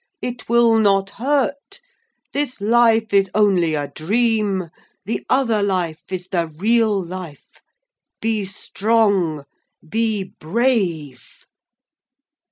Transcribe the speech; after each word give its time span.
It 0.19 0.49
will 0.49 0.79
not 0.79 1.11
hurt. 1.11 1.79
This 2.33 2.59
life 2.59 3.13
is 3.13 3.29
only 3.35 3.75
a 3.75 3.89
dream; 3.89 4.71
the 5.05 5.23
other 5.29 5.61
life 5.61 6.11
is 6.11 6.27
the 6.29 6.47
real 6.57 6.99
life. 7.05 7.61
Be 8.19 8.43
strong, 8.45 9.43
be 9.87 10.23
brave!' 10.23 11.45